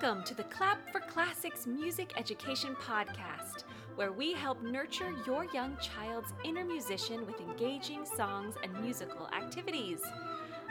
Welcome 0.00 0.22
to 0.26 0.34
the 0.34 0.44
Clap 0.44 0.78
for 0.92 1.00
Classics 1.00 1.66
Music 1.66 2.12
Education 2.16 2.76
Podcast, 2.76 3.64
where 3.96 4.12
we 4.12 4.32
help 4.32 4.62
nurture 4.62 5.12
your 5.26 5.44
young 5.46 5.76
child's 5.78 6.32
inner 6.44 6.64
musician 6.64 7.26
with 7.26 7.40
engaging 7.40 8.06
songs 8.06 8.54
and 8.62 8.72
musical 8.80 9.26
activities. 9.36 10.00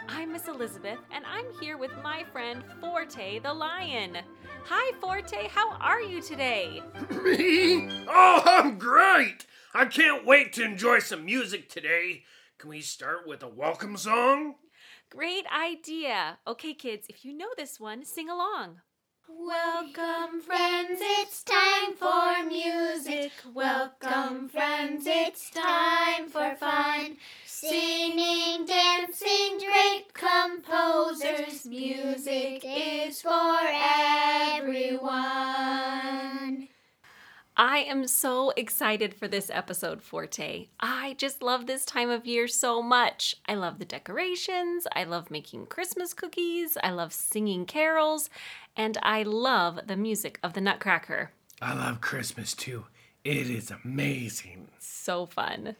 I'm 0.07 0.31
Miss 0.31 0.47
Elizabeth, 0.47 0.99
and 1.11 1.25
I'm 1.25 1.43
here 1.59 1.77
with 1.77 1.91
my 2.01 2.23
friend 2.31 2.63
Forte 2.79 3.39
the 3.39 3.53
Lion. 3.53 4.17
Hi, 4.63 4.93
Forte, 5.01 5.49
how 5.49 5.71
are 5.73 6.01
you 6.01 6.21
today? 6.21 6.81
Me? 7.21 8.05
Oh, 8.07 8.43
I'm 8.45 8.79
great! 8.79 9.45
I 9.73 9.87
can't 9.87 10.25
wait 10.25 10.53
to 10.53 10.63
enjoy 10.63 10.99
some 10.99 11.25
music 11.25 11.67
today. 11.67 12.23
Can 12.59 12.69
we 12.69 12.79
start 12.79 13.27
with 13.27 13.43
a 13.43 13.49
welcome 13.49 13.97
song? 13.97 14.55
Great 15.09 15.45
idea. 15.47 16.37
Okay, 16.47 16.73
kids, 16.73 17.07
if 17.09 17.25
you 17.25 17.37
know 17.37 17.49
this 17.57 17.77
one, 17.77 18.05
sing 18.05 18.29
along. 18.29 18.77
Welcome, 19.29 20.41
friends, 20.41 20.99
it's 21.01 21.43
time 21.43 21.93
for 21.97 22.43
music. 22.47 23.31
Welcome, 23.53 24.49
friends, 24.49 25.05
it's 25.05 25.49
time 25.49 26.29
for 26.29 26.55
fun. 26.55 27.17
Singing, 27.45 28.65
dancing, 28.65 29.59
great 29.59 30.13
composers. 30.13 31.65
Music 31.65 32.63
is 32.65 33.21
for 33.21 33.59
everyone. 34.55 35.07
I 37.59 37.79
am 37.79 38.05
so 38.05 38.51
excited 38.51 39.15
for 39.15 39.27
this 39.27 39.49
episode, 39.49 40.03
Forte. 40.03 40.67
I 40.79 41.15
just 41.17 41.41
love 41.41 41.65
this 41.65 41.85
time 41.85 42.11
of 42.11 42.27
year 42.27 42.47
so 42.47 42.83
much. 42.83 43.35
I 43.47 43.55
love 43.55 43.79
the 43.79 43.85
decorations, 43.85 44.85
I 44.91 45.05
love 45.05 45.31
making 45.31 45.65
Christmas 45.65 46.13
cookies, 46.13 46.77
I 46.83 46.91
love 46.91 47.11
singing 47.11 47.65
carols, 47.65 48.29
and 48.75 48.95
I 49.01 49.23
love 49.23 49.79
the 49.87 49.97
music 49.97 50.39
of 50.43 50.53
the 50.53 50.61
Nutcracker. 50.61 51.31
I 51.59 51.73
love 51.73 51.99
Christmas 51.99 52.53
too. 52.53 52.85
It 53.23 53.49
is 53.49 53.71
amazing. 53.83 54.67
So 54.77 55.25
fun. 55.25 55.77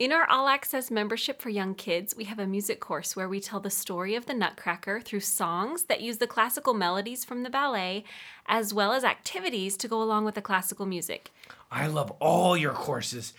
In 0.00 0.12
our 0.12 0.26
All 0.30 0.48
Access 0.48 0.90
membership 0.90 1.42
for 1.42 1.50
young 1.50 1.74
kids, 1.74 2.16
we 2.16 2.24
have 2.24 2.38
a 2.38 2.46
music 2.46 2.80
course 2.80 3.14
where 3.14 3.28
we 3.28 3.38
tell 3.38 3.60
the 3.60 3.68
story 3.68 4.14
of 4.14 4.24
the 4.24 4.32
Nutcracker 4.32 4.98
through 5.02 5.20
songs 5.20 5.82
that 5.82 6.00
use 6.00 6.16
the 6.16 6.26
classical 6.26 6.72
melodies 6.72 7.22
from 7.22 7.42
the 7.42 7.50
ballet, 7.50 8.04
as 8.46 8.72
well 8.72 8.94
as 8.94 9.04
activities 9.04 9.76
to 9.76 9.88
go 9.88 10.02
along 10.02 10.24
with 10.24 10.36
the 10.36 10.40
classical 10.40 10.86
music. 10.86 11.30
I 11.70 11.86
love 11.86 12.10
all 12.12 12.56
your 12.56 12.72
courses, 12.72 13.34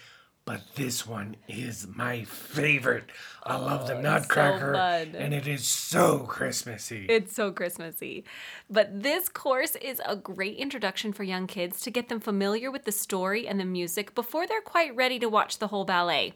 but 0.45 0.61
this 0.75 1.07
one 1.07 1.35
is 1.47 1.87
my 1.95 2.25
favorite. 2.25 3.05
I 3.41 3.57
love 3.57 3.87
the 3.87 3.95
oh, 3.95 4.01
Nutcracker, 4.01 4.73
fun. 4.75 5.15
and 5.15 5.33
it 5.33 5.47
is 5.47 5.67
so 5.67 6.19
Christmassy. 6.19 7.07
It's 7.09 7.33
so 7.33 7.51
Christmassy. 7.51 8.23
But 8.69 9.01
this 9.01 9.29
course 9.29 9.75
is 9.77 9.99
a 10.05 10.15
great 10.15 10.57
introduction 10.57 11.11
for 11.11 11.23
young 11.23 11.47
kids 11.47 11.81
to 11.81 11.89
get 11.89 12.07
them 12.07 12.19
familiar 12.19 12.69
with 12.69 12.85
the 12.85 12.91
story 12.91 13.47
and 13.47 13.59
the 13.59 13.65
music 13.65 14.13
before 14.13 14.45
they're 14.45 14.61
quite 14.61 14.95
ready 14.95 15.17
to 15.17 15.27
watch 15.27 15.57
the 15.57 15.69
whole 15.69 15.85
ballet. 15.85 16.35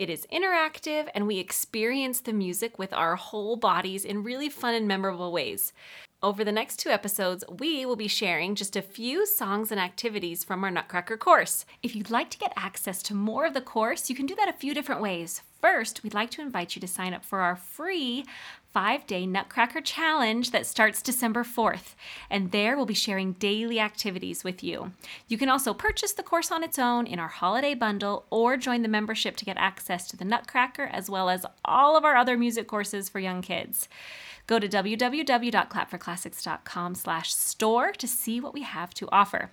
It 0.00 0.08
is 0.08 0.26
interactive, 0.32 1.10
and 1.14 1.26
we 1.26 1.36
experience 1.36 2.22
the 2.22 2.32
music 2.32 2.78
with 2.78 2.90
our 2.94 3.16
whole 3.16 3.56
bodies 3.56 4.06
in 4.06 4.22
really 4.22 4.48
fun 4.48 4.72
and 4.72 4.88
memorable 4.88 5.30
ways. 5.30 5.74
Over 6.22 6.42
the 6.42 6.50
next 6.50 6.78
two 6.78 6.88
episodes, 6.88 7.44
we 7.50 7.84
will 7.84 7.96
be 7.96 8.08
sharing 8.08 8.54
just 8.54 8.76
a 8.76 8.80
few 8.80 9.26
songs 9.26 9.70
and 9.70 9.78
activities 9.78 10.42
from 10.42 10.64
our 10.64 10.70
Nutcracker 10.70 11.18
course. 11.18 11.66
If 11.82 11.94
you'd 11.94 12.10
like 12.10 12.30
to 12.30 12.38
get 12.38 12.54
access 12.56 13.02
to 13.02 13.14
more 13.14 13.44
of 13.44 13.52
the 13.52 13.60
course, 13.60 14.08
you 14.08 14.16
can 14.16 14.24
do 14.24 14.34
that 14.36 14.48
a 14.48 14.54
few 14.54 14.72
different 14.72 15.02
ways. 15.02 15.42
First, 15.60 16.02
we'd 16.02 16.14
like 16.14 16.30
to 16.30 16.40
invite 16.40 16.74
you 16.74 16.80
to 16.80 16.88
sign 16.88 17.12
up 17.12 17.22
for 17.22 17.40
our 17.40 17.56
free 17.56 18.24
five 18.72 19.06
day 19.06 19.26
Nutcracker 19.26 19.80
Challenge 19.80 20.50
that 20.50 20.66
starts 20.66 21.00
December 21.02 21.44
4th. 21.44 21.94
And 22.28 22.50
there 22.50 22.76
we'll 22.76 22.86
be 22.86 22.94
sharing 22.94 23.34
daily 23.34 23.78
activities 23.80 24.42
with 24.44 24.62
you. 24.62 24.92
You 25.28 25.38
can 25.38 25.48
also 25.48 25.72
purchase 25.74 26.12
the 26.12 26.22
course 26.22 26.52
on 26.52 26.62
its 26.62 26.78
own 26.78 27.06
in 27.06 27.18
our 27.18 27.28
holiday 27.28 27.74
bundle 27.74 28.26
or 28.30 28.56
join 28.56 28.82
the 28.82 28.88
membership 28.88 29.36
to 29.36 29.44
get 29.44 29.56
access 29.58 30.06
to 30.08 30.16
the 30.16 30.24
Nutcracker 30.24 30.84
as 30.84 31.10
well 31.10 31.28
as 31.28 31.44
all 31.64 31.96
of 31.96 32.04
our 32.04 32.16
other 32.16 32.36
music 32.36 32.68
courses 32.68 33.08
for 33.08 33.18
young 33.20 33.42
kids. 33.42 33.88
Go 34.46 34.58
to 34.58 34.68
www.clapforclassics.com 34.68 36.94
slash 36.94 37.34
store 37.34 37.92
to 37.92 38.08
see 38.08 38.40
what 38.40 38.54
we 38.54 38.62
have 38.62 38.94
to 38.94 39.06
offer. 39.12 39.50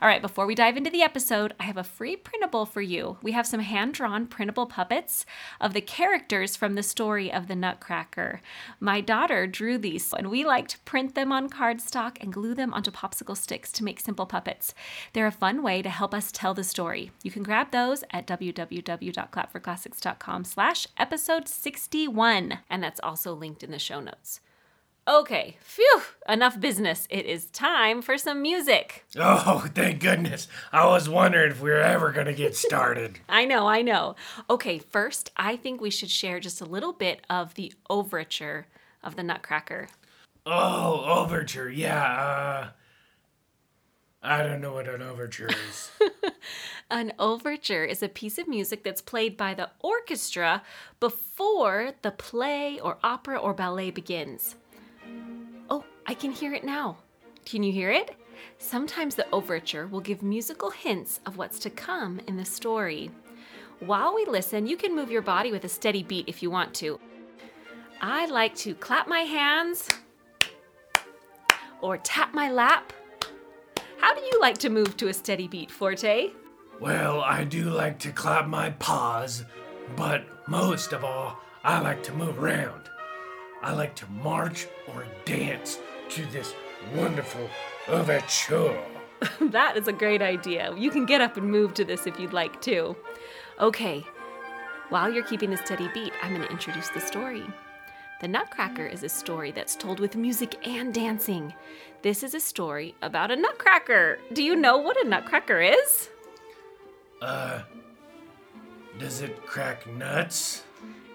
All 0.00 0.08
right, 0.08 0.22
before 0.22 0.46
we 0.46 0.54
dive 0.54 0.76
into 0.76 0.90
the 0.90 1.02
episode, 1.02 1.54
I 1.58 1.64
have 1.64 1.76
a 1.76 1.84
free 1.84 2.16
printable 2.16 2.66
for 2.66 2.80
you. 2.80 3.18
We 3.22 3.32
have 3.32 3.46
some 3.46 3.60
hand 3.60 3.94
drawn 3.94 4.26
printable 4.26 4.66
puppets 4.66 5.24
of 5.60 5.72
the 5.72 5.80
characters 5.80 6.56
from 6.56 6.74
the 6.74 6.82
story 6.82 7.32
of 7.32 7.48
the 7.48 7.56
Nutcracker. 7.56 8.40
My 8.80 9.00
daughter 9.00 9.46
drew 9.46 9.78
these, 9.78 10.12
and 10.12 10.30
we 10.30 10.44
like 10.44 10.68
to 10.68 10.78
print 10.80 11.14
them 11.14 11.32
on 11.32 11.48
cardstock 11.48 12.18
and 12.20 12.32
glue 12.32 12.54
them 12.54 12.74
onto 12.74 12.90
popsicle 12.90 13.36
sticks 13.36 13.72
to 13.72 13.84
make 13.84 14.00
simple 14.00 14.26
puppets. 14.26 14.74
They're 15.12 15.26
a 15.26 15.32
fun 15.32 15.62
way 15.62 15.82
to 15.82 15.90
help 15.90 16.14
us 16.14 16.32
tell 16.32 16.54
the 16.54 16.64
story. 16.64 17.10
You 17.22 17.30
can 17.30 17.42
grab 17.42 17.70
those 17.70 18.04
at 18.10 18.26
www.clapforclassics.com 18.26 20.44
slash 20.44 20.86
episode 20.98 21.48
61, 21.48 22.58
and 22.68 22.82
that's 22.82 23.00
also 23.00 23.34
linked 23.34 23.62
in 23.62 23.70
the 23.70 23.78
show 23.78 24.00
notes. 24.00 24.40
Okay, 25.08 25.56
phew, 25.60 26.02
enough 26.28 26.58
business. 26.58 27.06
It 27.10 27.26
is 27.26 27.46
time 27.46 28.02
for 28.02 28.18
some 28.18 28.42
music. 28.42 29.04
Oh, 29.16 29.64
thank 29.72 30.00
goodness. 30.00 30.48
I 30.72 30.86
was 30.86 31.08
wondering 31.08 31.52
if 31.52 31.60
we 31.60 31.70
were 31.70 31.76
ever 31.76 32.10
going 32.10 32.26
to 32.26 32.34
get 32.34 32.56
started. 32.66 33.20
I 33.28 33.44
know, 33.44 33.68
I 33.68 33.82
know. 33.82 34.16
Okay, 34.50 34.78
first, 34.80 35.30
I 35.36 35.56
think 35.56 35.80
we 35.80 35.90
should 35.90 36.10
share 36.10 36.40
just 36.40 36.60
a 36.60 36.64
little 36.64 36.92
bit 36.92 37.20
of 37.30 37.54
the 37.54 37.72
overture 37.88 38.66
of 39.04 39.14
the 39.14 39.22
Nutcracker. 39.22 39.88
oh, 40.44 41.04
overture. 41.22 41.70
Yeah. 41.70 42.02
Uh, 42.02 42.68
I 44.22 44.42
don't 44.42 44.60
know 44.60 44.72
what 44.72 44.88
an 44.88 45.02
overture 45.02 45.48
is. 45.68 45.90
An 46.90 47.12
overture 47.18 47.84
is 47.84 48.02
a 48.02 48.08
piece 48.08 48.38
of 48.38 48.48
music 48.48 48.82
that's 48.82 49.00
played 49.02 49.36
by 49.36 49.54
the 49.54 49.70
orchestra 49.80 50.62
before 50.98 51.92
the 52.02 52.10
play 52.10 52.80
or 52.80 52.98
opera 53.04 53.36
or 53.38 53.54
ballet 53.54 53.90
begins. 53.90 54.56
Can 56.18 56.32
hear 56.32 56.54
it 56.54 56.64
now. 56.64 56.96
Can 57.44 57.62
you 57.62 57.72
hear 57.72 57.90
it? 57.90 58.16
Sometimes 58.58 59.14
the 59.14 59.26
overture 59.32 59.86
will 59.86 60.00
give 60.00 60.22
musical 60.22 60.70
hints 60.70 61.20
of 61.26 61.36
what's 61.36 61.58
to 61.60 61.70
come 61.70 62.20
in 62.26 62.38
the 62.38 62.44
story. 62.44 63.10
While 63.80 64.14
we 64.14 64.24
listen, 64.24 64.66
you 64.66 64.78
can 64.78 64.96
move 64.96 65.10
your 65.10 65.20
body 65.20 65.52
with 65.52 65.64
a 65.64 65.68
steady 65.68 66.02
beat 66.02 66.26
if 66.26 66.42
you 66.42 66.50
want 66.50 66.72
to. 66.76 66.98
I 68.00 68.26
like 68.26 68.54
to 68.56 68.74
clap 68.74 69.08
my 69.08 69.20
hands 69.20 69.90
or 71.82 71.98
tap 71.98 72.32
my 72.32 72.50
lap. 72.50 72.94
How 73.98 74.14
do 74.14 74.22
you 74.22 74.40
like 74.40 74.56
to 74.58 74.70
move 74.70 74.96
to 74.96 75.08
a 75.08 75.14
steady 75.14 75.48
beat, 75.48 75.70
Forte? 75.70 76.30
Well, 76.80 77.20
I 77.20 77.44
do 77.44 77.64
like 77.64 77.98
to 78.00 78.10
clap 78.10 78.46
my 78.46 78.70
paws, 78.70 79.44
but 79.96 80.24
most 80.48 80.94
of 80.94 81.04
all, 81.04 81.38
I 81.62 81.80
like 81.80 82.02
to 82.04 82.12
move 82.14 82.38
around. 82.38 82.88
I 83.62 83.72
like 83.72 83.94
to 83.96 84.06
march 84.10 84.66
or 84.88 85.06
dance 85.26 85.78
to 86.10 86.26
this 86.26 86.54
wonderful 86.94 87.48
overture. 87.88 88.78
that 89.40 89.76
is 89.76 89.88
a 89.88 89.92
great 89.92 90.22
idea. 90.22 90.74
You 90.76 90.90
can 90.90 91.06
get 91.06 91.20
up 91.20 91.36
and 91.36 91.50
move 91.50 91.74
to 91.74 91.84
this 91.84 92.06
if 92.06 92.18
you'd 92.18 92.32
like 92.32 92.60
to. 92.62 92.96
Okay, 93.60 94.04
while 94.88 95.12
you're 95.12 95.24
keeping 95.24 95.52
a 95.52 95.56
steady 95.56 95.88
beat, 95.92 96.12
I'm 96.22 96.34
going 96.34 96.46
to 96.46 96.50
introduce 96.50 96.88
the 96.90 97.00
story. 97.00 97.44
The 98.20 98.28
Nutcracker 98.28 98.86
is 98.86 99.02
a 99.02 99.08
story 99.08 99.50
that's 99.50 99.74
told 99.74 100.00
with 100.00 100.16
music 100.16 100.66
and 100.66 100.94
dancing. 100.94 101.52
This 102.02 102.22
is 102.22 102.34
a 102.34 102.40
story 102.40 102.94
about 103.02 103.30
a 103.30 103.36
nutcracker. 103.36 104.18
Do 104.32 104.42
you 104.42 104.54
know 104.54 104.78
what 104.78 104.96
a 105.04 105.08
nutcracker 105.08 105.60
is? 105.60 106.08
Uh, 107.20 107.62
does 108.98 109.22
it 109.22 109.44
crack 109.44 109.86
nuts? 109.86 110.62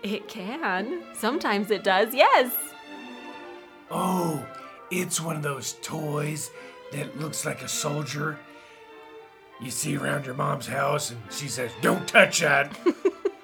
It 0.03 0.27
can. 0.27 1.03
Sometimes 1.13 1.71
it 1.71 1.83
does, 1.83 2.13
yes. 2.13 2.55
Oh, 3.89 4.45
it's 4.91 5.21
one 5.21 5.37
of 5.37 5.41
those 5.41 5.73
toys 5.81 6.51
that 6.91 7.17
looks 7.17 7.45
like 7.45 7.61
a 7.61 7.67
soldier. 7.67 8.37
You 9.61 9.71
see 9.71 9.95
around 9.95 10.25
your 10.25 10.35
mom's 10.35 10.67
house, 10.67 11.11
and 11.11 11.19
she 11.31 11.47
says, 11.47 11.71
Don't 11.81 12.07
touch 12.07 12.41
that. 12.41 12.77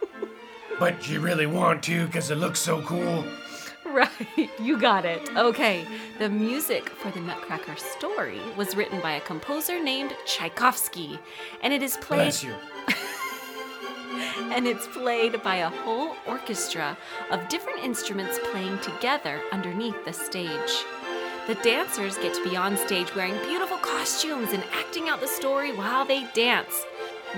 but 0.79 1.09
you 1.09 1.19
really 1.21 1.45
want 1.45 1.83
to 1.83 2.05
because 2.05 2.29
it 2.29 2.35
looks 2.35 2.59
so 2.59 2.81
cool. 2.81 3.25
Right, 3.85 4.49
you 4.61 4.77
got 4.77 5.05
it. 5.05 5.27
Okay, 5.35 5.87
the 6.19 6.29
music 6.29 6.89
for 6.89 7.09
the 7.11 7.21
Nutcracker 7.21 7.77
story 7.77 8.39
was 8.55 8.75
written 8.75 8.99
by 8.99 9.13
a 9.13 9.21
composer 9.21 9.81
named 9.81 10.13
Tchaikovsky, 10.25 11.17
and 11.63 11.73
it 11.73 11.81
is 11.81 11.97
played 11.97 12.17
Bless 12.17 12.43
you. 12.43 12.53
and 14.51 14.67
it's 14.67 14.87
played 14.87 15.41
by 15.41 15.57
a 15.57 15.69
whole 15.69 16.15
orchestra 16.27 16.97
of 17.31 17.47
different 17.47 17.79
instruments 17.79 18.39
playing 18.51 18.77
together 18.79 19.41
underneath 19.51 20.03
the 20.05 20.13
stage. 20.13 20.83
The 21.47 21.55
dancers 21.55 22.17
get 22.17 22.33
to 22.33 22.43
be 22.43 22.57
on 22.57 22.75
stage 22.75 23.15
wearing 23.15 23.41
beautiful 23.45 23.77
costumes 23.77 24.51
and 24.51 24.65
acting 24.73 25.07
out 25.07 25.21
the 25.21 25.29
story 25.29 25.73
while 25.73 26.03
they 26.03 26.27
dance. 26.33 26.83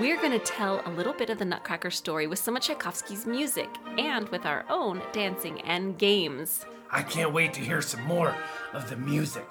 We're 0.00 0.16
going 0.16 0.32
to 0.32 0.44
tell 0.44 0.82
a 0.84 0.90
little 0.90 1.12
bit 1.12 1.30
of 1.30 1.38
the 1.38 1.44
Nutcracker 1.44 1.92
story 1.92 2.26
with 2.26 2.40
some 2.40 2.56
of 2.56 2.62
Tchaikovsky's 2.62 3.24
music 3.24 3.68
and 3.98 4.28
with 4.30 4.46
our 4.46 4.64
own 4.68 5.00
dancing 5.12 5.60
and 5.60 5.96
games. 5.96 6.66
I 6.90 7.02
can't 7.02 7.32
wait 7.32 7.54
to 7.54 7.60
hear 7.60 7.80
some 7.80 8.02
more 8.02 8.34
of 8.72 8.90
the 8.90 8.96
music. 8.96 9.46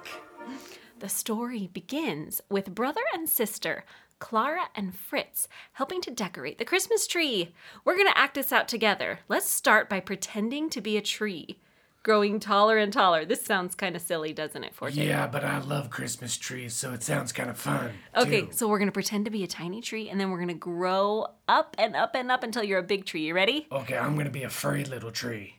The 0.98 1.08
story 1.08 1.70
begins 1.72 2.42
with 2.50 2.74
brother 2.74 3.00
and 3.14 3.30
sister, 3.30 3.86
Clara 4.18 4.68
and 4.74 4.94
Fritz, 4.94 5.48
helping 5.72 6.02
to 6.02 6.10
decorate 6.10 6.58
the 6.58 6.66
Christmas 6.66 7.06
tree. 7.06 7.54
We're 7.86 7.96
going 7.96 8.12
to 8.12 8.18
act 8.18 8.34
this 8.34 8.52
out 8.52 8.68
together. 8.68 9.20
Let's 9.26 9.48
start 9.48 9.88
by 9.88 10.00
pretending 10.00 10.68
to 10.68 10.82
be 10.82 10.98
a 10.98 11.02
tree, 11.02 11.56
growing 12.02 12.40
taller 12.40 12.78
and 12.78 12.92
taller. 12.92 13.24
This 13.24 13.44
sounds 13.44 13.74
kind 13.74 13.94
of 13.94 14.02
silly, 14.02 14.32
doesn't 14.32 14.64
it, 14.64 14.74
Forte? 14.74 14.94
Yeah, 14.94 15.26
but 15.26 15.44
I 15.44 15.58
love 15.58 15.90
Christmas 15.90 16.36
trees, 16.36 16.74
so 16.74 16.92
it 16.92 17.02
sounds 17.02 17.32
kind 17.32 17.50
of 17.50 17.58
fun. 17.58 17.92
Okay, 18.16 18.42
too. 18.42 18.52
so 18.52 18.68
we're 18.68 18.78
going 18.78 18.88
to 18.88 18.92
pretend 18.92 19.26
to 19.26 19.30
be 19.30 19.44
a 19.44 19.46
tiny 19.46 19.80
tree 19.80 20.08
and 20.08 20.20
then 20.20 20.30
we're 20.30 20.38
going 20.38 20.48
to 20.48 20.54
grow 20.54 21.26
up 21.48 21.76
and 21.78 21.96
up 21.96 22.14
and 22.14 22.30
up 22.30 22.42
until 22.42 22.62
you're 22.62 22.78
a 22.78 22.82
big 22.82 23.04
tree. 23.04 23.26
You 23.26 23.34
ready? 23.34 23.66
Okay, 23.70 23.96
I'm 23.96 24.16
gonna 24.16 24.30
be 24.30 24.44
a 24.44 24.50
furry 24.50 24.84
little 24.84 25.10
tree. 25.10 25.56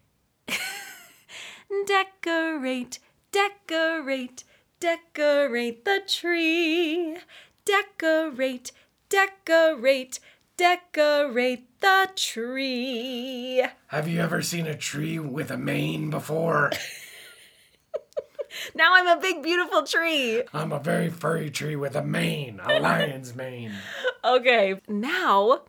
Decorate, 1.87 2.99
decorate, 3.31 4.43
decorate 4.79 5.85
the 5.85 6.01
tree. 6.07 7.17
Decorate, 7.65 8.71
decorate, 9.09 10.19
decorate 10.57 11.70
the 11.81 12.09
tree. 12.15 13.63
Have 13.87 14.07
you 14.07 14.21
ever 14.21 14.41
seen 14.41 14.67
a 14.67 14.77
tree 14.77 15.19
with 15.19 15.51
a 15.51 15.57
mane 15.57 16.09
before? 16.09 16.71
Now 18.75 18.93
I'm 18.93 19.07
a 19.07 19.19
big, 19.19 19.41
beautiful 19.41 19.83
tree. 19.83 20.43
I'm 20.53 20.73
a 20.73 20.79
very 20.79 21.09
furry 21.09 21.49
tree 21.49 21.77
with 21.77 21.95
a 21.95 22.03
mane, 22.03 22.59
a 22.63 22.79
lion's 22.79 23.35
mane. 23.35 23.73
Okay, 24.23 24.79
now 24.87 25.61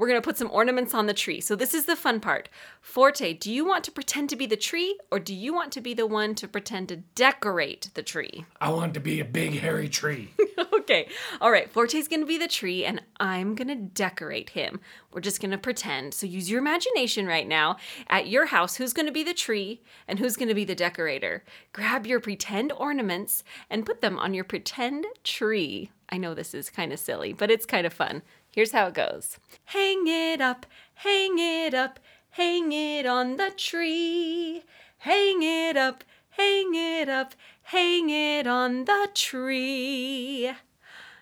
we're 0.00 0.08
gonna 0.08 0.22
put 0.22 0.38
some 0.38 0.50
ornaments 0.50 0.94
on 0.94 1.04
the 1.04 1.12
tree. 1.12 1.42
So 1.42 1.54
this 1.54 1.74
is 1.74 1.84
the 1.84 1.94
fun 1.94 2.20
part. 2.20 2.48
Forte, 2.80 3.34
do 3.34 3.52
you 3.52 3.66
want 3.66 3.84
to 3.84 3.92
pretend 3.92 4.30
to 4.30 4.36
be 4.36 4.46
the 4.46 4.56
tree 4.56 4.98
or 5.10 5.18
do 5.18 5.34
you 5.34 5.52
want 5.52 5.72
to 5.72 5.82
be 5.82 5.92
the 5.92 6.06
one 6.06 6.34
to 6.36 6.48
pretend 6.48 6.88
to 6.88 6.96
decorate 6.96 7.90
the 7.92 8.02
tree? 8.02 8.46
I 8.62 8.70
want 8.70 8.94
to 8.94 9.00
be 9.00 9.20
a 9.20 9.26
big 9.26 9.58
hairy 9.58 9.90
tree. 9.90 10.32
okay. 10.72 11.08
All 11.42 11.50
right. 11.50 11.70
Forte's 11.70 12.08
going 12.08 12.20
to 12.20 12.26
be 12.26 12.38
the 12.38 12.48
tree 12.48 12.84
and 12.84 13.02
I'm 13.18 13.54
going 13.54 13.68
to 13.68 13.74
decorate 13.74 14.50
him. 14.50 14.80
We're 15.12 15.20
just 15.20 15.40
going 15.40 15.50
to 15.50 15.58
pretend. 15.58 16.14
So 16.14 16.26
use 16.26 16.50
your 16.50 16.60
imagination 16.60 17.26
right 17.26 17.46
now. 17.46 17.76
At 18.08 18.28
your 18.28 18.46
house, 18.46 18.76
who's 18.76 18.94
going 18.94 19.06
to 19.06 19.12
be 19.12 19.22
the 19.22 19.34
tree 19.34 19.82
and 20.08 20.18
who's 20.18 20.36
going 20.36 20.48
to 20.48 20.54
be 20.54 20.64
the 20.64 20.74
decorator? 20.74 21.44
Grab 21.72 22.06
your 22.06 22.20
pretend 22.20 22.72
ornaments 22.72 23.44
and 23.68 23.86
put 23.86 24.00
them 24.00 24.18
on 24.18 24.32
your 24.32 24.44
pretend 24.44 25.04
tree. 25.24 25.90
I 26.08 26.16
know 26.16 26.34
this 26.34 26.54
is 26.54 26.70
kind 26.70 26.92
of 26.92 26.98
silly, 26.98 27.32
but 27.32 27.50
it's 27.50 27.66
kind 27.66 27.86
of 27.86 27.92
fun. 27.92 28.22
Here's 28.50 28.72
how 28.72 28.88
it 28.88 28.94
goes 28.94 29.38
Hang 29.66 30.06
it 30.06 30.40
up, 30.40 30.66
hang 30.94 31.38
it 31.38 31.74
up, 31.74 32.00
hang 32.30 32.72
it 32.72 33.06
on 33.06 33.36
the 33.36 33.52
tree. 33.56 34.64
Hang 34.98 35.42
it 35.42 35.76
up, 35.76 36.04
hang 36.30 36.74
it 36.74 37.08
up, 37.08 37.34
hang 37.62 38.10
it 38.10 38.46
on 38.46 38.84
the 38.84 39.08
tree. 39.14 40.50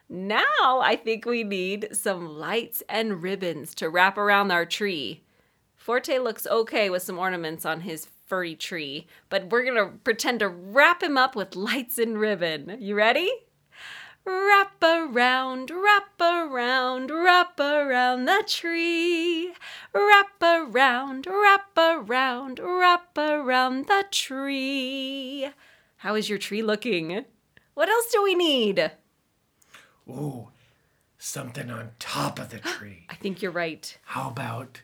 Now 0.08 0.80
I 0.80 0.96
think 0.96 1.26
we 1.26 1.44
need 1.44 1.88
some 1.92 2.26
lights 2.26 2.82
and 2.88 3.22
ribbons 3.22 3.74
to 3.76 3.90
wrap 3.90 4.16
around 4.16 4.50
our 4.50 4.64
tree. 4.64 5.22
Forte 5.76 6.18
looks 6.18 6.46
okay 6.46 6.88
with 6.88 7.02
some 7.02 7.18
ornaments 7.18 7.66
on 7.66 7.82
his 7.82 8.08
furry 8.26 8.54
tree, 8.54 9.06
but 9.28 9.50
we're 9.50 9.64
gonna 9.64 9.92
pretend 10.02 10.40
to 10.40 10.48
wrap 10.48 11.02
him 11.02 11.18
up 11.18 11.36
with 11.36 11.56
lights 11.56 11.98
and 11.98 12.18
ribbon. 12.18 12.78
You 12.80 12.94
ready? 12.94 13.30
Wrap 14.28 14.82
around, 14.82 15.70
wrap 15.70 16.20
around, 16.20 17.10
wrap 17.10 17.58
around 17.58 18.26
the 18.26 18.44
tree. 18.46 19.54
Wrap 19.94 20.42
around, 20.42 21.26
wrap 21.26 21.70
around, 21.78 22.58
wrap 22.58 23.16
around 23.16 23.86
the 23.86 24.04
tree. 24.10 25.48
How 25.96 26.14
is 26.14 26.28
your 26.28 26.36
tree 26.36 26.60
looking? 26.60 27.24
What 27.72 27.88
else 27.88 28.12
do 28.12 28.22
we 28.22 28.34
need? 28.34 28.92
Ooh, 30.06 30.48
something 31.16 31.70
on 31.70 31.92
top 31.98 32.38
of 32.38 32.50
the 32.50 32.58
tree. 32.76 33.06
I 33.08 33.14
think 33.14 33.40
you're 33.40 33.50
right. 33.50 33.96
How 34.04 34.28
about 34.28 34.82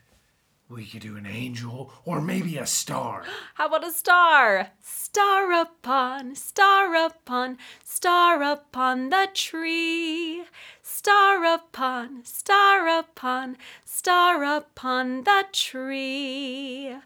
we 0.68 0.86
could 0.86 1.02
do 1.02 1.16
an 1.16 1.26
angel 1.26 1.92
or 2.04 2.20
maybe 2.20 2.56
a 2.56 2.66
star? 2.66 3.24
How 3.54 3.66
about 3.66 3.86
a 3.86 3.92
star? 3.92 4.70
Star 4.80 5.52
upon, 5.52 6.34
star 6.34 6.94
upon, 7.06 7.58
star 7.84 8.42
upon 8.42 9.10
the 9.10 9.28
tree. 9.34 10.44
Star 10.82 11.44
upon, 11.44 12.24
star 12.24 12.98
upon, 12.98 13.56
star 13.84 14.42
upon 14.42 15.24
the 15.24 15.44
tree. 15.52 16.96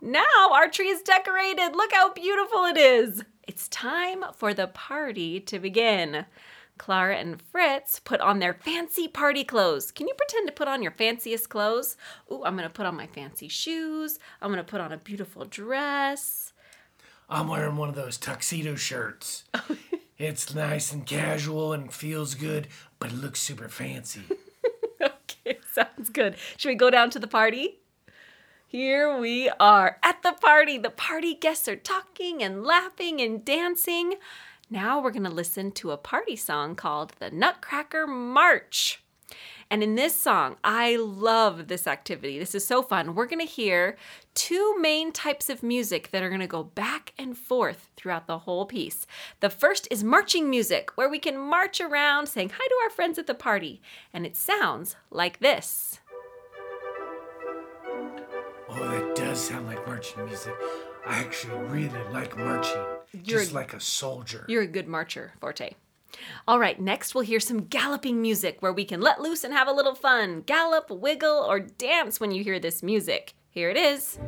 Now 0.00 0.52
our 0.52 0.68
tree 0.68 0.88
is 0.88 1.02
decorated. 1.02 1.72
Look 1.74 1.92
how 1.92 2.12
beautiful 2.12 2.64
it 2.64 2.76
is. 2.76 3.24
It's 3.46 3.68
time 3.68 4.24
for 4.36 4.54
the 4.54 4.66
party 4.66 5.40
to 5.40 5.58
begin. 5.58 6.26
Clara 6.78 7.16
and 7.16 7.42
Fritz 7.42 8.00
put 8.00 8.20
on 8.20 8.38
their 8.38 8.54
fancy 8.54 9.08
party 9.08 9.44
clothes. 9.44 9.90
Can 9.90 10.08
you 10.08 10.14
pretend 10.14 10.46
to 10.46 10.52
put 10.52 10.68
on 10.68 10.82
your 10.82 10.92
fanciest 10.92 11.48
clothes? 11.48 11.96
Ooh, 12.32 12.44
I'm 12.44 12.56
gonna 12.56 12.70
put 12.70 12.86
on 12.86 12.96
my 12.96 13.06
fancy 13.06 13.48
shoes. 13.48 14.18
I'm 14.40 14.50
gonna 14.50 14.64
put 14.64 14.80
on 14.80 14.92
a 14.92 14.96
beautiful 14.96 15.44
dress. 15.44 16.52
I'm 17.28 17.48
wearing 17.48 17.76
one 17.76 17.90
of 17.90 17.94
those 17.94 18.16
tuxedo 18.16 18.74
shirts. 18.74 19.44
it's 20.18 20.54
nice 20.54 20.92
and 20.92 21.04
casual 21.04 21.72
and 21.74 21.92
feels 21.92 22.34
good, 22.34 22.68
but 22.98 23.10
it 23.12 23.16
looks 23.16 23.40
super 23.42 23.68
fancy. 23.68 24.22
Okay, 25.00 25.58
sounds 25.72 26.10
good. 26.10 26.34
Should 26.56 26.68
we 26.68 26.74
go 26.74 26.90
down 26.90 27.10
to 27.10 27.18
the 27.18 27.26
party? 27.26 27.78
Here 28.66 29.16
we 29.18 29.48
are 29.58 29.98
at 30.02 30.22
the 30.22 30.32
party. 30.32 30.76
The 30.76 30.90
party 30.90 31.34
guests 31.34 31.68
are 31.68 31.76
talking 31.76 32.42
and 32.42 32.64
laughing 32.64 33.20
and 33.20 33.42
dancing. 33.44 34.16
Now 34.70 35.00
we're 35.00 35.12
going 35.12 35.24
to 35.24 35.30
listen 35.30 35.72
to 35.72 35.92
a 35.92 35.96
party 35.96 36.36
song 36.36 36.74
called 36.74 37.14
the 37.18 37.30
Nutcracker 37.30 38.06
March. 38.06 39.02
And 39.70 39.82
in 39.82 39.94
this 39.94 40.14
song, 40.14 40.56
I 40.62 40.96
love 40.96 41.68
this 41.68 41.86
activity. 41.86 42.38
This 42.38 42.54
is 42.54 42.66
so 42.66 42.82
fun. 42.82 43.14
We're 43.14 43.26
going 43.26 43.46
to 43.46 43.50
hear 43.50 43.96
two 44.34 44.76
main 44.78 45.10
types 45.10 45.48
of 45.48 45.62
music 45.62 46.10
that 46.10 46.22
are 46.22 46.28
going 46.28 46.42
to 46.42 46.46
go 46.46 46.64
back 46.64 47.14
and 47.18 47.36
forth 47.36 47.90
throughout 47.96 48.26
the 48.26 48.40
whole 48.40 48.66
piece. 48.66 49.06
The 49.40 49.48
first 49.48 49.88
is 49.90 50.04
marching 50.04 50.50
music, 50.50 50.90
where 50.96 51.08
we 51.08 51.18
can 51.18 51.38
march 51.38 51.80
around 51.80 52.26
saying 52.28 52.50
hi 52.50 52.66
to 52.66 52.74
our 52.84 52.90
friends 52.90 53.18
at 53.18 53.26
the 53.26 53.34
party. 53.34 53.80
And 54.12 54.26
it 54.26 54.36
sounds 54.36 54.96
like 55.10 55.40
this. 55.40 56.00
Oh, 58.70 58.88
that 58.90 59.16
does 59.16 59.40
sound 59.40 59.66
like 59.66 59.86
marching 59.86 60.26
music. 60.26 60.54
I 61.08 61.20
actually 61.20 61.56
really 61.68 62.02
like 62.12 62.36
marching, 62.36 62.84
You're- 63.12 63.42
just 63.42 63.54
like 63.54 63.72
a 63.72 63.80
soldier. 63.80 64.44
You're 64.48 64.62
a 64.62 64.66
good 64.66 64.86
marcher, 64.86 65.32
Forte. 65.40 65.70
All 66.46 66.58
right, 66.58 66.78
next 66.80 67.14
we'll 67.14 67.24
hear 67.24 67.40
some 67.40 67.64
galloping 67.64 68.20
music 68.20 68.58
where 68.60 68.72
we 68.72 68.84
can 68.84 69.00
let 69.00 69.20
loose 69.20 69.42
and 69.42 69.54
have 69.54 69.68
a 69.68 69.72
little 69.72 69.94
fun. 69.94 70.42
Gallop, 70.42 70.90
wiggle, 70.90 71.46
or 71.48 71.60
dance 71.60 72.20
when 72.20 72.30
you 72.30 72.44
hear 72.44 72.58
this 72.60 72.82
music. 72.82 73.34
Here 73.50 73.70
it 73.70 73.76
is. 73.76 74.18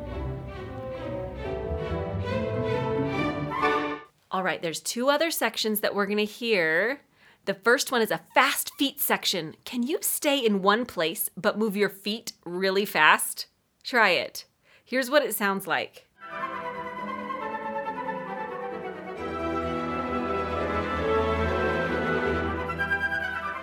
All 4.32 4.42
right, 4.44 4.62
there's 4.62 4.80
two 4.80 5.10
other 5.10 5.30
sections 5.30 5.80
that 5.80 5.94
we're 5.94 6.06
going 6.06 6.18
to 6.18 6.24
hear. 6.24 7.00
The 7.46 7.54
first 7.54 7.90
one 7.90 8.00
is 8.00 8.10
a 8.12 8.20
fast 8.34 8.72
feet 8.76 9.00
section. 9.00 9.54
Can 9.64 9.82
you 9.82 9.98
stay 10.02 10.38
in 10.38 10.62
one 10.62 10.86
place 10.86 11.28
but 11.36 11.58
move 11.58 11.76
your 11.76 11.88
feet 11.88 12.32
really 12.44 12.84
fast? 12.84 13.46
Try 13.82 14.10
it. 14.10 14.44
Here's 14.84 15.10
what 15.10 15.24
it 15.24 15.34
sounds 15.34 15.66
like. 15.66 16.06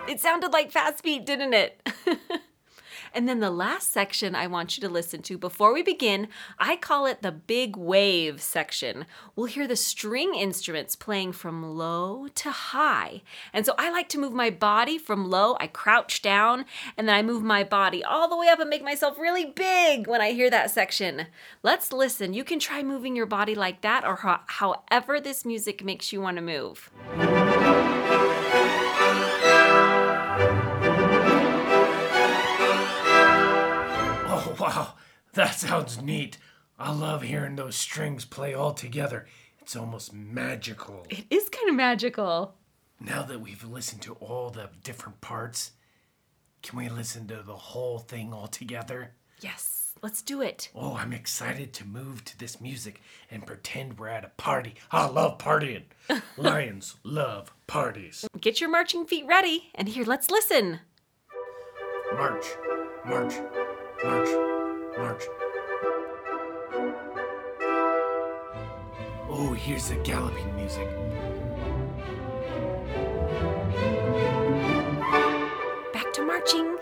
It 0.08 0.22
sounded 0.22 0.54
like 0.54 0.72
fast 0.72 1.04
feet, 1.04 1.26
didn't 1.26 1.54
it? 1.54 1.86
and 3.14 3.28
then 3.28 3.42
the 3.42 3.52
last 3.52 3.92
section 3.92 4.36
I 4.36 4.48
want 4.48 4.78
you 4.78 4.82
to 4.88 4.94
listen 4.94 5.22
to 5.24 5.38
before 5.38 5.74
we 5.74 5.84
begin, 5.84 6.30
I 6.58 6.78
call 6.78 7.06
it 7.08 7.22
the 7.22 7.32
big 7.32 7.76
wave 7.76 8.42
section. 8.42 9.06
We'll 9.36 9.48
hear 9.48 9.68
the 9.68 9.76
string 9.76 10.34
instruments 10.34 10.96
playing 10.96 11.34
from 11.34 11.76
low 11.76 12.30
to 12.36 12.52
high. 12.52 13.22
And 13.52 13.66
so 13.66 13.74
I 13.78 13.90
like 13.90 14.08
to 14.10 14.20
move 14.20 14.34
my 14.34 14.50
body 14.50 14.98
from 14.98 15.30
low, 15.30 15.58
I 15.60 15.68
crouch 15.68 16.22
down, 16.22 16.64
and 16.96 17.10
then 17.10 17.16
I 17.16 17.22
move 17.22 17.44
my 17.44 17.66
body 17.66 18.02
all 18.02 18.30
the 18.30 18.38
way 18.38 18.48
up 18.48 18.62
and 18.62 18.70
make 18.70 18.84
myself 18.84 19.20
really 19.20 19.46
big 19.46 20.08
when 20.08 20.22
I 20.22 20.32
hear 20.32 20.50
that 20.50 20.72
section. 20.72 21.28
Let's 21.64 21.92
listen. 21.92 22.34
You 22.34 22.46
can 22.46 22.60
try 22.60 22.82
moving 22.82 23.16
your 23.16 23.26
body 23.26 23.56
like 23.56 23.82
that 23.82 24.06
or 24.06 24.16
ho- 24.16 24.40
however 24.48 25.20
this 25.20 25.44
music 25.44 25.84
makes 25.84 26.14
you 26.14 26.22
want 26.22 26.38
to 26.38 26.42
move. 26.42 26.90
That 35.38 35.56
sounds 35.56 36.02
neat. 36.02 36.38
I 36.78 36.92
love 36.92 37.22
hearing 37.22 37.56
those 37.56 37.76
strings 37.76 38.26
play 38.26 38.54
all 38.54 38.74
together. 38.74 39.26
It's 39.60 39.76
almost 39.76 40.14
magical. 40.14 41.06
It 41.10 41.26
is 41.30 41.50
kind 41.50 41.70
of 41.70 41.76
magical. 41.76 42.56
Now 43.00 43.24
that 43.24 43.42
we've 43.42 43.64
listened 43.64 44.02
to 44.04 44.14
all 44.14 44.50
the 44.50 44.70
different 44.84 45.22
parts, 45.22 45.72
can 46.62 46.78
we 46.78 46.90
listen 46.90 47.28
to 47.28 47.44
the 47.44 47.56
whole 47.56 48.00
thing 48.00 48.34
all 48.34 48.48
together? 48.48 49.14
Yes, 49.40 49.88
Let's 50.04 50.22
do 50.22 50.42
it. 50.42 50.70
Oh, 50.76 50.96
I'm 50.96 51.12
excited 51.12 51.74
to 51.74 51.86
move 51.86 52.24
to 52.26 52.38
this 52.38 52.62
music 52.62 53.02
and 53.32 53.46
pretend 53.46 53.98
we're 53.98 54.10
at 54.10 54.24
a 54.24 54.32
party. 54.38 54.76
I 54.92 55.08
love 55.08 55.40
partying. 55.40 55.84
Lions 56.38 56.98
love 57.04 57.52
parties. 57.66 58.26
Get 58.40 58.62
your 58.62 58.70
marching 58.70 59.06
feet 59.06 59.26
ready, 59.28 59.72
and 59.74 59.90
here, 59.90 60.06
let's 60.06 60.30
listen. 60.30 60.82
March, 62.14 62.46
march, 63.06 63.34
march, 64.04 64.57
march. 64.98 65.24
Oh, 69.30 69.54
here's 69.54 69.90
the 69.90 69.96
galloping 69.98 70.56
music. 70.56 70.88
Back 75.94 76.12
to 76.14 76.24
marching. 76.24 76.78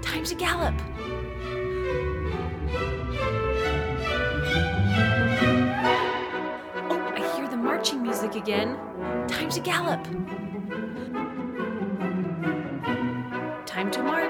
Time 0.00 0.24
to 0.24 0.34
gallop. 0.36 0.74
Oh, 6.88 7.12
I 7.16 7.34
hear 7.36 7.48
the 7.48 7.56
marching 7.56 8.02
music 8.02 8.36
again. 8.36 8.78
Time 9.26 9.48
to 9.50 9.60
gallop. 9.60 10.06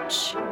Time 0.09 0.52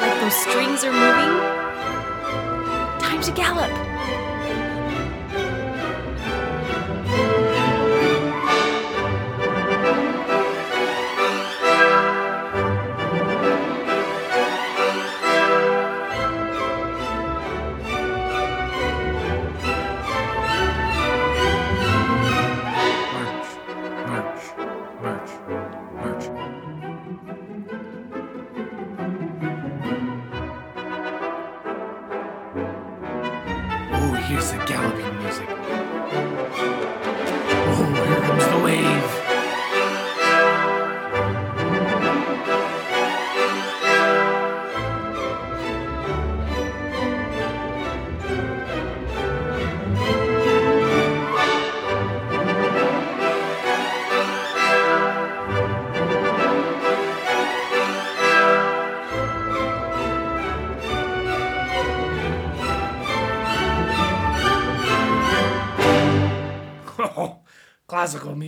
like 0.00 0.20
those 0.20 0.34
strings 0.34 0.84
are 0.84 0.92
moving? 0.92 1.34
Time 3.00 3.20
to 3.20 3.32
gallop. 3.32 3.70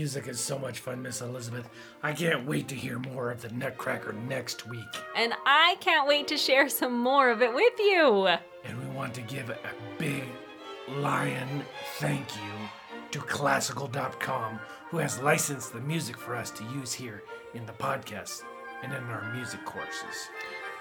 Music 0.07 0.29
is 0.29 0.39
so 0.39 0.57
much 0.57 0.79
fun, 0.79 1.03
Miss 1.03 1.21
Elizabeth. 1.21 1.69
I 2.01 2.13
can't 2.13 2.47
wait 2.47 2.69
to 2.69 2.77
hear 2.77 3.01
more 3.01 3.33
of 3.33 3.43
the 3.43 3.49
Nutcracker 3.49 4.13
next 4.13 4.69
week. 4.69 4.87
And 5.17 5.33
I 5.45 5.75
can't 5.81 6.07
wait 6.07 6.29
to 6.29 6.37
share 6.37 6.69
some 6.69 6.97
more 6.97 7.29
of 7.29 7.43
it 7.43 7.53
with 7.53 7.73
you. 7.81 8.29
And 8.29 8.79
we 8.79 8.87
want 8.95 9.15
to 9.15 9.21
give 9.23 9.51
a 9.51 9.59
big 9.99 10.23
lion 10.89 11.65
thank 11.99 12.25
you 12.37 12.53
to 13.11 13.19
classical.com, 13.19 14.61
who 14.91 14.99
has 14.99 15.19
licensed 15.19 15.73
the 15.73 15.81
music 15.81 16.17
for 16.17 16.37
us 16.37 16.53
to 16.53 16.63
use 16.67 16.93
here 16.93 17.25
in 17.55 17.67
the 17.67 17.73
podcast 17.73 18.45
and 18.85 18.93
in 18.93 19.03
our 19.11 19.35
music 19.35 19.65
courses. 19.65 20.29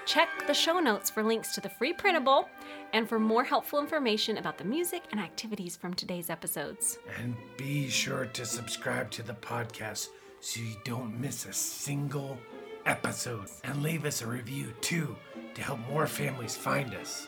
Check 0.06 0.30
the 0.46 0.54
show 0.54 0.80
notes 0.80 1.10
for 1.10 1.24
links 1.24 1.54
to 1.56 1.62
the 1.62 1.70
free 1.70 1.92
printable 1.92 2.48
and 2.94 3.10
for 3.10 3.20
more 3.20 3.44
helpful 3.44 3.80
information 3.80 4.38
about 4.38 4.58
the 4.58 4.64
music 4.64 5.04
and 5.12 5.20
activities 5.20 5.76
from 5.76 5.96
today's 5.96 6.30
episodes. 6.30 7.00
And 7.20 7.36
be 7.58 7.90
sure 7.90 8.26
to 8.28 8.46
subscribe 8.46 9.10
to 9.12 9.24
the 9.24 9.34
podcast 9.34 10.10
so 10.42 10.62
you 10.62 10.76
don't 10.84 11.20
miss 11.20 11.46
a 11.46 11.54
single 11.54 12.38
episode. 12.86 13.48
And 13.64 13.82
leave 13.82 14.06
us 14.06 14.22
a 14.22 14.28
review 14.28 14.74
too 14.82 15.16
to 15.56 15.62
help 15.64 15.80
more 15.90 16.06
families 16.06 16.56
find 16.56 16.94
us. 16.94 17.28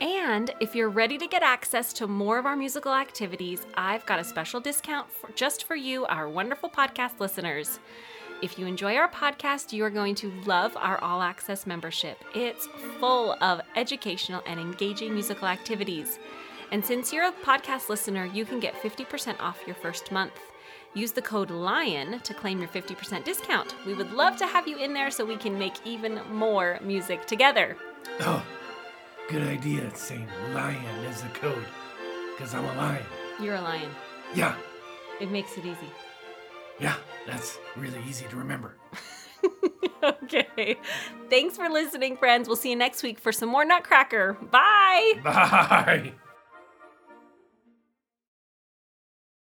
And 0.00 0.50
if 0.60 0.74
you're 0.74 0.90
ready 0.90 1.16
to 1.18 1.26
get 1.28 1.42
access 1.42 1.92
to 1.94 2.08
more 2.08 2.38
of 2.38 2.46
our 2.46 2.56
musical 2.56 2.92
activities, 2.92 3.64
I've 3.76 4.04
got 4.06 4.18
a 4.18 4.24
special 4.24 4.60
discount 4.60 5.10
for, 5.10 5.30
just 5.36 5.64
for 5.64 5.76
you, 5.76 6.04
our 6.06 6.28
wonderful 6.28 6.68
podcast 6.68 7.20
listeners. 7.20 7.78
If 8.42 8.58
you 8.58 8.66
enjoy 8.66 8.96
our 8.96 9.08
podcast, 9.08 9.72
you 9.72 9.82
are 9.84 9.90
going 9.90 10.14
to 10.16 10.30
love 10.44 10.76
our 10.76 10.98
All 11.02 11.22
Access 11.22 11.66
membership. 11.66 12.22
It's 12.34 12.68
full 13.00 13.32
of 13.40 13.62
educational 13.76 14.42
and 14.46 14.60
engaging 14.60 15.14
musical 15.14 15.48
activities. 15.48 16.18
And 16.70 16.84
since 16.84 17.12
you're 17.12 17.24
a 17.28 17.32
podcast 17.32 17.88
listener, 17.88 18.26
you 18.26 18.44
can 18.44 18.60
get 18.60 18.74
50% 18.74 19.40
off 19.40 19.60
your 19.66 19.76
first 19.76 20.12
month. 20.12 20.34
Use 20.92 21.12
the 21.12 21.22
code 21.22 21.50
LION 21.50 22.20
to 22.20 22.34
claim 22.34 22.58
your 22.58 22.68
50% 22.68 23.24
discount. 23.24 23.74
We 23.86 23.94
would 23.94 24.12
love 24.12 24.36
to 24.38 24.46
have 24.46 24.68
you 24.68 24.76
in 24.78 24.92
there 24.92 25.10
so 25.10 25.24
we 25.24 25.36
can 25.36 25.58
make 25.58 25.74
even 25.86 26.20
more 26.30 26.78
music 26.82 27.26
together. 27.26 27.76
Oh, 28.20 28.44
good 29.28 29.42
idea 29.42 29.90
saying 29.94 30.28
lion 30.52 31.04
is 31.06 31.22
the 31.22 31.28
code. 31.28 31.64
Because 32.36 32.54
I'm 32.54 32.64
a 32.64 32.74
lion. 32.74 33.04
You're 33.40 33.54
a 33.56 33.62
lion. 33.62 33.90
Yeah, 34.34 34.56
It 35.20 35.30
makes 35.30 35.56
it 35.56 35.64
easy. 35.64 35.88
Yeah, 36.80 36.96
that's 37.26 37.58
really 37.76 38.00
easy 38.08 38.26
to 38.26 38.36
remember. 38.36 38.76
okay. 40.02 40.76
Thanks 41.30 41.56
for 41.56 41.68
listening, 41.68 42.16
friends. 42.16 42.48
We'll 42.48 42.56
see 42.56 42.70
you 42.70 42.76
next 42.76 43.02
week 43.02 43.18
for 43.18 43.32
some 43.32 43.48
more 43.48 43.64
Nutcracker. 43.64 44.34
Bye. 44.50 45.12
Bye. 45.24 46.12